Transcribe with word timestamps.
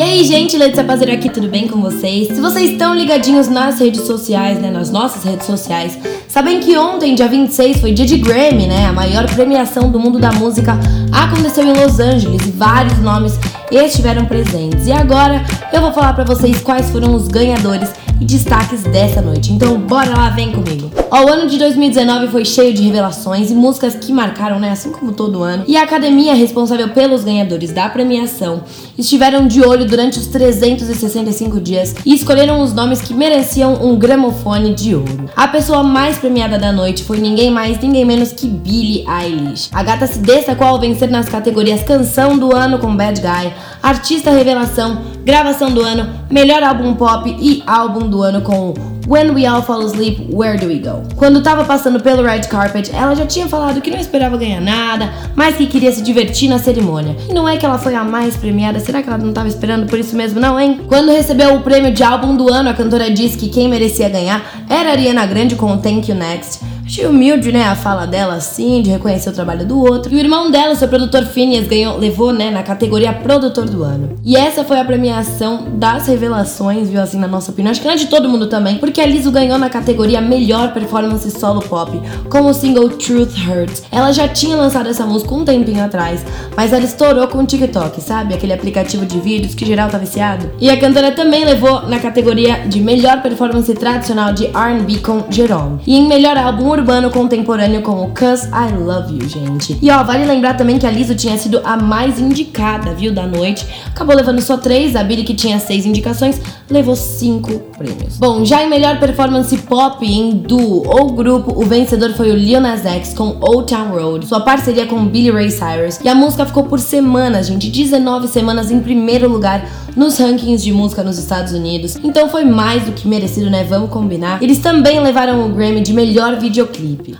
aí, 0.00 0.24
gente, 0.24 0.56
Letícia 0.56 0.82
Pazeiro 0.82 1.12
aqui, 1.12 1.28
tudo 1.28 1.48
bem 1.48 1.68
com 1.68 1.78
vocês? 1.82 2.28
Se 2.28 2.40
vocês 2.40 2.70
estão 2.70 2.94
ligadinhos 2.94 3.46
nas 3.48 3.78
redes 3.78 4.00
sociais, 4.06 4.58
né, 4.58 4.70
nas 4.70 4.90
nossas 4.90 5.22
redes 5.22 5.44
sociais, 5.44 5.98
sabem 6.26 6.60
que 6.60 6.78
ontem, 6.78 7.14
dia 7.14 7.28
26, 7.28 7.78
foi 7.78 7.92
dia 7.92 8.06
de 8.06 8.16
Grammy, 8.16 8.66
né, 8.66 8.86
a 8.86 8.92
maior 8.92 9.26
premiação 9.26 9.90
do 9.90 10.00
mundo 10.00 10.18
da 10.18 10.32
música, 10.32 10.78
aconteceu 11.12 11.64
em 11.64 11.74
Los 11.74 12.00
Angeles 12.00 12.46
e 12.46 12.50
vários 12.52 12.98
nomes 13.00 13.38
estiveram 13.70 14.24
presentes. 14.24 14.86
E 14.86 14.92
agora 14.92 15.44
eu 15.70 15.82
vou 15.82 15.92
falar 15.92 16.14
para 16.14 16.24
vocês 16.24 16.62
quais 16.62 16.88
foram 16.88 17.14
os 17.14 17.28
ganhadores 17.28 17.90
e 18.18 18.24
destaques 18.24 18.84
dessa 18.84 19.20
noite. 19.20 19.52
Então, 19.52 19.78
bora 19.78 20.08
lá, 20.08 20.30
vem 20.30 20.52
comigo. 20.52 21.01
Ó, 21.14 21.26
o 21.26 21.28
ano 21.28 21.46
de 21.46 21.58
2019 21.58 22.28
foi 22.28 22.42
cheio 22.42 22.72
de 22.72 22.80
revelações 22.80 23.50
e 23.50 23.54
músicas 23.54 23.94
que 23.94 24.10
marcaram, 24.10 24.58
né, 24.58 24.70
assim 24.70 24.90
como 24.90 25.12
todo 25.12 25.42
ano. 25.42 25.62
E 25.68 25.76
a 25.76 25.82
academia 25.82 26.32
responsável 26.32 26.88
pelos 26.88 27.22
ganhadores 27.22 27.70
da 27.70 27.86
premiação 27.90 28.62
estiveram 28.96 29.46
de 29.46 29.60
olho 29.60 29.84
durante 29.84 30.18
os 30.18 30.28
365 30.28 31.60
dias 31.60 31.94
e 32.06 32.14
escolheram 32.14 32.62
os 32.62 32.72
nomes 32.72 33.02
que 33.02 33.12
mereciam 33.12 33.74
um 33.84 33.94
gramofone 33.94 34.72
de 34.72 34.94
ouro. 34.94 35.28
A 35.36 35.46
pessoa 35.46 35.82
mais 35.82 36.16
premiada 36.16 36.58
da 36.58 36.72
noite 36.72 37.04
foi 37.04 37.18
ninguém 37.18 37.50
mais, 37.50 37.78
ninguém 37.78 38.06
menos 38.06 38.32
que 38.32 38.46
Billie 38.46 39.04
Eilish. 39.06 39.68
A 39.70 39.82
gata 39.82 40.06
se 40.06 40.18
destacou 40.18 40.66
ao 40.66 40.80
vencer 40.80 41.10
nas 41.10 41.28
categorias 41.28 41.82
Canção 41.82 42.38
do 42.38 42.56
Ano 42.56 42.78
com 42.78 42.96
Bad 42.96 43.20
Guy, 43.20 43.52
Artista 43.82 44.30
Revelação, 44.30 45.02
Gravação 45.26 45.70
do 45.70 45.82
Ano, 45.82 46.08
Melhor 46.30 46.62
Álbum 46.62 46.94
Pop 46.94 47.28
e 47.38 47.62
Álbum 47.66 48.08
do 48.08 48.22
Ano 48.22 48.40
com 48.40 48.72
When 49.06 49.34
We 49.34 49.46
All 49.46 49.62
Fall 49.62 49.82
Asleep, 49.82 50.28
Where 50.30 50.56
Do 50.56 50.68
We 50.68 50.78
Go? 50.78 51.01
Quando 51.16 51.42
tava 51.42 51.64
passando 51.64 52.00
pelo 52.00 52.22
red 52.22 52.42
carpet, 52.42 52.90
ela 52.94 53.14
já 53.14 53.26
tinha 53.26 53.48
falado 53.48 53.80
que 53.80 53.90
não 53.90 53.98
esperava 53.98 54.36
ganhar 54.36 54.60
nada, 54.60 55.12
mas 55.34 55.56
que 55.56 55.66
queria 55.66 55.92
se 55.92 56.02
divertir 56.02 56.48
na 56.48 56.58
cerimônia. 56.58 57.16
E 57.28 57.32
não 57.32 57.48
é 57.48 57.56
que 57.56 57.64
ela 57.64 57.78
foi 57.78 57.94
a 57.94 58.04
mais 58.04 58.36
premiada, 58.36 58.80
será 58.80 59.02
que 59.02 59.08
ela 59.08 59.18
não 59.18 59.32
tava 59.32 59.48
esperando 59.48 59.86
por 59.86 59.98
isso 59.98 60.16
mesmo 60.16 60.40
não, 60.40 60.58
hein? 60.58 60.80
Quando 60.88 61.12
recebeu 61.12 61.54
o 61.54 61.60
prêmio 61.60 61.92
de 61.92 62.02
álbum 62.02 62.36
do 62.36 62.48
ano, 62.52 62.70
a 62.70 62.74
cantora 62.74 63.10
disse 63.10 63.36
que 63.36 63.48
quem 63.48 63.68
merecia 63.68 64.08
ganhar 64.08 64.42
era 64.68 64.90
Ariana 64.90 65.26
Grande 65.26 65.56
com 65.56 65.76
Thank 65.78 66.10
You 66.10 66.16
Next. 66.16 66.71
Achei 66.92 67.06
humilde, 67.06 67.50
né, 67.50 67.64
a 67.64 67.74
fala 67.74 68.06
dela 68.06 68.34
assim, 68.34 68.82
de 68.82 68.90
reconhecer 68.90 69.30
o 69.30 69.32
trabalho 69.32 69.64
do 69.64 69.78
outro. 69.78 70.12
E 70.12 70.16
o 70.16 70.18
irmão 70.18 70.50
dela, 70.50 70.74
seu 70.74 70.86
produtor 70.86 71.24
Phineas, 71.24 71.66
ganhou, 71.66 71.96
levou, 71.96 72.34
né, 72.34 72.50
na 72.50 72.62
categoria 72.62 73.14
produtor 73.14 73.64
do 73.64 73.82
ano. 73.82 74.10
E 74.22 74.36
essa 74.36 74.62
foi 74.62 74.78
a 74.78 74.84
premiação 74.84 75.68
das 75.72 76.06
revelações, 76.06 76.90
viu, 76.90 77.00
assim, 77.00 77.18
na 77.18 77.26
nossa 77.26 77.50
opinião. 77.50 77.70
Acho 77.70 77.80
que 77.80 77.86
não 77.86 77.94
é 77.94 77.96
de 77.96 78.08
todo 78.08 78.28
mundo 78.28 78.46
também, 78.46 78.76
porque 78.76 79.00
a 79.00 79.06
Lizzo 79.06 79.30
ganhou 79.30 79.56
na 79.58 79.70
categoria 79.70 80.20
melhor 80.20 80.74
performance 80.74 81.30
solo 81.30 81.62
pop, 81.62 81.98
com 82.28 82.42
o 82.42 82.52
single 82.52 82.90
Truth 82.90 83.38
Hurts. 83.38 83.84
Ela 83.90 84.12
já 84.12 84.28
tinha 84.28 84.54
lançado 84.54 84.90
essa 84.90 85.06
música 85.06 85.34
um 85.34 85.46
tempinho 85.46 85.82
atrás, 85.82 86.22
mas 86.54 86.74
ela 86.74 86.84
estourou 86.84 87.26
com 87.26 87.38
o 87.38 87.46
TikTok, 87.46 88.02
sabe? 88.02 88.34
Aquele 88.34 88.52
aplicativo 88.52 89.06
de 89.06 89.18
vídeos 89.18 89.54
que 89.54 89.64
geral 89.64 89.88
tá 89.88 89.96
viciado. 89.96 90.50
E 90.60 90.68
a 90.68 90.78
cantora 90.78 91.12
também 91.12 91.42
levou 91.42 91.88
na 91.88 91.98
categoria 91.98 92.68
de 92.68 92.80
melhor 92.80 93.22
performance 93.22 93.72
tradicional 93.72 94.34
de 94.34 94.48
R&B 94.48 94.98
com 94.98 95.24
Jerome. 95.30 95.80
E 95.86 95.96
em 95.96 96.06
melhor 96.06 96.36
álbum 96.36 96.81
urbano 96.82 97.10
contemporâneo 97.10 97.80
com 97.80 98.02
o 98.02 98.10
Cause 98.10 98.48
I 98.48 98.76
Love 98.76 99.14
You, 99.16 99.28
gente. 99.28 99.78
E 99.80 99.88
ó, 99.88 100.02
vale 100.02 100.24
lembrar 100.24 100.54
também 100.54 100.80
que 100.80 100.86
a 100.86 100.90
Lizzo 100.90 101.14
tinha 101.14 101.38
sido 101.38 101.60
a 101.62 101.76
mais 101.76 102.18
indicada, 102.18 102.92
viu, 102.92 103.14
da 103.14 103.24
noite. 103.24 103.64
Acabou 103.86 104.16
levando 104.16 104.42
só 104.42 104.56
três, 104.56 104.96
a 104.96 105.04
Billy, 105.04 105.22
que 105.22 105.32
tinha 105.32 105.60
seis 105.60 105.86
indicações, 105.86 106.40
levou 106.68 106.96
cinco 106.96 107.60
prêmios. 107.78 108.18
Bom, 108.18 108.44
já 108.44 108.64
em 108.64 108.68
melhor 108.68 108.98
performance 108.98 109.56
pop 109.58 110.04
em 110.04 110.32
duo 110.32 110.82
ou 110.84 111.12
grupo, 111.12 111.52
o 111.56 111.64
vencedor 111.64 112.14
foi 112.14 112.32
o 112.32 112.34
Lil 112.34 112.60
Nas 112.60 112.84
X 112.84 113.14
com 113.14 113.36
Old 113.40 113.72
Town 113.72 113.90
Road, 113.90 114.26
sua 114.26 114.40
parceria 114.40 114.84
com 114.86 115.06
Billy 115.06 115.30
Ray 115.30 115.50
Cyrus. 115.50 116.00
E 116.02 116.08
a 116.08 116.16
música 116.16 116.44
ficou 116.44 116.64
por 116.64 116.80
semanas, 116.80 117.46
gente, 117.46 117.70
19 117.70 118.26
semanas 118.26 118.72
em 118.72 118.80
primeiro 118.80 119.28
lugar 119.28 119.64
nos 119.94 120.18
rankings 120.18 120.64
de 120.64 120.72
música 120.72 121.02
nos 121.02 121.18
Estados 121.18 121.52
Unidos. 121.52 121.96
Então 122.02 122.28
foi 122.28 122.44
mais 122.44 122.84
do 122.84 122.92
que 122.92 123.06
merecido, 123.06 123.50
né? 123.50 123.62
Vamos 123.62 123.90
combinar. 123.90 124.42
Eles 124.42 124.58
também 124.58 125.00
levaram 125.00 125.46
o 125.46 125.50
Grammy 125.50 125.80
de 125.80 125.92
melhor 125.92 126.38
videoclipe. 126.38 126.71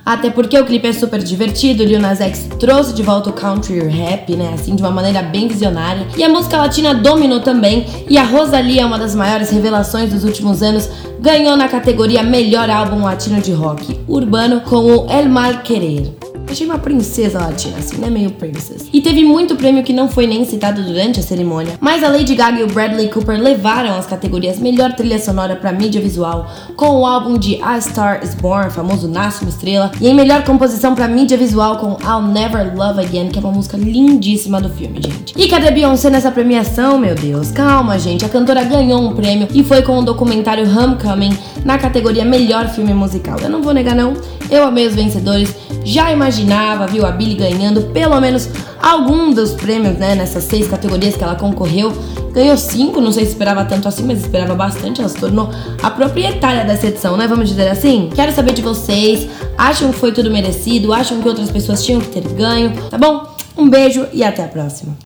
Até 0.05 0.31
porque 0.31 0.59
o 0.59 0.65
clipe 0.65 0.87
é 0.87 0.93
super 0.93 1.23
divertido, 1.23 1.85
Lil 1.85 2.01
Nas 2.01 2.21
X 2.21 2.49
trouxe 2.59 2.95
de 2.95 3.03
volta 3.03 3.31
o 3.31 3.33
country 3.33 3.81
rap, 3.81 4.35
né? 4.37 4.53
Assim, 4.55 4.75
de 4.75 4.83
uma 4.83 4.91
maneira 4.91 5.23
bem 5.23 5.49
visionária. 5.49 6.07
E 6.17 6.23
a 6.23 6.29
música 6.29 6.57
latina 6.57 6.95
dominou 6.95 7.41
também. 7.41 7.87
E 8.09 8.17
a 8.17 8.25
Rosalia, 8.25 8.87
uma 8.87 8.99
das 8.99 9.15
maiores 9.15 9.51
revelações 9.51 10.13
dos 10.13 10.25
últimos 10.25 10.63
anos, 10.63 10.89
ganhou 11.21 11.57
na 11.57 11.69
categoria 11.69 12.23
Melhor 12.23 12.69
Álbum 12.71 13.03
Latino 13.05 13.41
de 13.41 13.53
Rock 13.53 14.01
Urbano 14.09 14.61
com 14.61 14.77
o 14.77 15.11
El 15.11 15.29
Mal 15.29 15.59
Querer. 15.59 16.22
Achei 16.53 16.67
uma 16.67 16.79
princesa 16.79 17.39
latina, 17.39 17.79
assim, 17.79 17.97
né? 17.97 18.11
Meio 18.11 18.31
princess. 18.33 18.87
E 18.93 19.01
teve 19.01 19.25
muito 19.25 19.57
prêmio 19.57 19.83
que 19.83 19.91
não 19.91 20.07
foi 20.07 20.27
nem 20.27 20.45
citado 20.45 20.83
durante 20.83 21.19
a 21.19 21.23
cerimônia. 21.23 21.79
Mas 21.81 22.05
a 22.05 22.09
Lady 22.09 22.35
Gaga 22.35 22.61
e 22.61 22.63
o 22.63 22.67
Bradley 22.67 23.09
Cooper 23.09 23.41
levaram 23.41 23.97
as 23.97 24.05
categorias 24.05 24.59
Melhor 24.59 24.93
Trilha 24.93 25.19
Sonora 25.19 25.57
para 25.57 25.73
Mídia 25.73 25.99
Visual, 25.99 26.47
com 26.77 27.01
o 27.01 27.07
álbum 27.07 27.39
de 27.39 27.59
A 27.63 27.81
Star 27.81 28.23
Is 28.23 28.35
Born, 28.35 28.71
famoso 28.71 29.09
Nasce 29.09 29.41
uma 29.41 29.49
Estrela, 29.49 29.91
e 29.99 30.07
em 30.07 30.15
Melhor 30.15 30.45
Composição 30.45 30.95
para 30.95 31.09
Mídia 31.09 31.39
Visual 31.39 31.79
com 31.79 31.97
I'll 32.07 32.21
Never 32.21 32.77
Love 32.77 33.01
Again, 33.01 33.31
que 33.31 33.39
é 33.39 33.41
uma 33.41 33.51
música 33.51 33.79
lindíssima 33.79 34.61
do 34.61 34.69
filme, 34.69 35.01
gente. 35.01 35.33
E 35.35 35.49
cadê 35.49 35.71
Beyoncé 35.71 36.11
nessa 36.11 36.31
premiação, 36.31 36.99
meu 36.99 37.15
Deus? 37.15 37.51
Calma, 37.51 37.99
gente. 37.99 38.27
A 38.27 38.29
cantora 38.29 38.63
ganhou 38.63 39.01
um 39.01 39.15
prêmio 39.15 39.49
e 39.55 39.65
foi 39.65 39.81
com 39.81 40.01
o 40.01 40.03
documentário 40.03 40.69
Homecoming 40.69 41.35
na 41.65 41.79
categoria 41.79 42.27
Melhor 42.27 42.69
Filme 42.69 42.93
Musical. 42.93 43.39
Eu 43.41 43.49
não 43.49 43.63
vou 43.63 43.73
negar, 43.73 43.97
não. 43.97 44.13
Eu 44.51 44.65
amei 44.65 44.87
os 44.87 44.95
vencedores 44.95 45.55
já 45.85 46.13
imaginava, 46.43 46.87
viu, 46.87 47.07
a 47.07 47.11
Billy 47.11 47.35
ganhando 47.35 47.83
pelo 47.93 48.21
menos 48.21 48.49
algum 48.81 49.33
dos 49.33 49.53
prêmios, 49.53 49.97
né, 49.97 50.15
nessas 50.15 50.45
seis 50.45 50.69
categorias 50.69 51.17
que 51.17 51.23
ela 51.23 51.35
concorreu. 51.35 51.93
Ganhou 52.33 52.57
cinco, 52.57 53.01
não 53.01 53.13
sei 53.13 53.25
se 53.25 53.33
esperava 53.33 53.65
tanto 53.65 53.87
assim, 53.87 54.05
mas 54.05 54.21
esperava 54.21 54.55
bastante. 54.55 55.01
Ela 55.01 55.09
se 55.09 55.19
tornou 55.19 55.51
a 55.83 55.91
proprietária 55.91 56.65
dessa 56.65 56.87
edição, 56.87 57.17
né? 57.17 57.27
Vamos 57.29 57.49
dizer 57.49 57.69
assim? 57.69 58.09
Quero 58.15 58.33
saber 58.33 58.55
de 58.55 58.63
vocês. 58.63 59.29
Acham 59.57 59.93
que 59.93 59.99
foi 59.99 60.13
tudo 60.13 60.31
merecido? 60.31 60.95
Acham 60.95 61.21
que 61.21 61.29
outras 61.29 61.51
pessoas 61.51 61.85
tinham 61.85 62.01
que 62.01 62.09
ter 62.09 62.27
ganho? 62.33 62.73
Tá 62.89 62.97
bom? 62.97 63.27
Um 63.57 63.69
beijo 63.69 64.07
e 64.15 64.25
até 64.25 64.45
a 64.45 64.49
próxima. 64.49 64.97